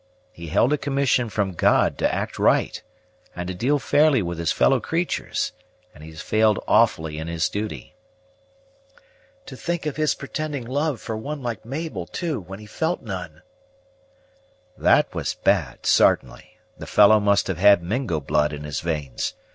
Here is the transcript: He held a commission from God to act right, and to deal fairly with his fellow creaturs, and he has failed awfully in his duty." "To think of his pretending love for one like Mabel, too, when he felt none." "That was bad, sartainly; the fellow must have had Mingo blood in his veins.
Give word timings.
He 0.31 0.47
held 0.47 0.73
a 0.73 0.79
commission 0.79 1.29
from 1.29 1.53
God 1.53 1.95
to 1.99 2.11
act 2.11 2.39
right, 2.39 2.81
and 3.35 3.47
to 3.47 3.53
deal 3.53 3.77
fairly 3.77 4.23
with 4.23 4.39
his 4.39 4.51
fellow 4.51 4.79
creaturs, 4.79 5.51
and 5.93 6.03
he 6.03 6.09
has 6.09 6.21
failed 6.23 6.57
awfully 6.67 7.19
in 7.19 7.27
his 7.27 7.47
duty." 7.49 7.93
"To 9.45 9.55
think 9.55 9.85
of 9.85 9.97
his 9.97 10.15
pretending 10.15 10.65
love 10.65 10.99
for 10.99 11.15
one 11.15 11.43
like 11.43 11.65
Mabel, 11.65 12.07
too, 12.07 12.39
when 12.41 12.57
he 12.57 12.65
felt 12.65 13.03
none." 13.03 13.43
"That 14.75 15.13
was 15.13 15.35
bad, 15.35 15.85
sartainly; 15.85 16.57
the 16.79 16.87
fellow 16.87 17.19
must 17.19 17.45
have 17.45 17.59
had 17.59 17.83
Mingo 17.83 18.19
blood 18.19 18.53
in 18.53 18.63
his 18.63 18.79
veins. 18.79 19.35